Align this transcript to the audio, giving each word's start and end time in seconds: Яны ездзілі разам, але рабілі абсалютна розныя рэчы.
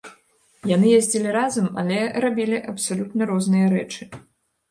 Яны 0.69 0.87
ездзілі 0.99 1.29
разам, 1.35 1.67
але 1.83 1.99
рабілі 2.25 2.57
абсалютна 2.73 3.27
розныя 3.33 3.67
рэчы. 3.75 4.09